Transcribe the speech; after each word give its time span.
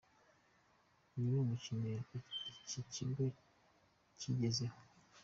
Uyu 1.17 1.27
ni 1.31 1.37
umuhigo 1.43 2.15
iki 2.51 2.81
kigo 2.93 3.25
cyagezeho”. 4.19 4.79